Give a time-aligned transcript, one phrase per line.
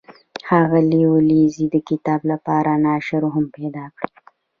[0.47, 4.07] ښاغلي ولیزي د کتاب لپاره ناشر هم پیدا کړ.